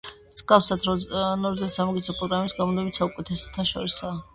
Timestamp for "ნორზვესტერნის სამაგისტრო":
0.87-2.19